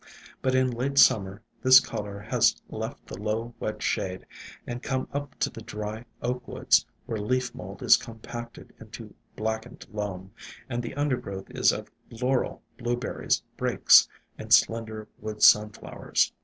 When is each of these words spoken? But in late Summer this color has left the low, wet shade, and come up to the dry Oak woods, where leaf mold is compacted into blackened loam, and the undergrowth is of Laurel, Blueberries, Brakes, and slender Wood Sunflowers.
But 0.41 0.55
in 0.55 0.71
late 0.71 0.97
Summer 0.97 1.43
this 1.61 1.79
color 1.79 2.17
has 2.17 2.59
left 2.69 3.05
the 3.05 3.21
low, 3.21 3.53
wet 3.59 3.83
shade, 3.83 4.25
and 4.65 4.81
come 4.81 5.07
up 5.13 5.37
to 5.37 5.49
the 5.51 5.61
dry 5.61 6.05
Oak 6.23 6.47
woods, 6.47 6.87
where 7.05 7.19
leaf 7.19 7.53
mold 7.53 7.83
is 7.83 7.97
compacted 7.97 8.73
into 8.79 9.13
blackened 9.35 9.85
loam, 9.91 10.31
and 10.67 10.81
the 10.81 10.95
undergrowth 10.95 11.51
is 11.51 11.71
of 11.71 11.91
Laurel, 12.09 12.63
Blueberries, 12.79 13.43
Brakes, 13.57 14.09
and 14.39 14.51
slender 14.51 15.07
Wood 15.19 15.43
Sunflowers. 15.43 16.33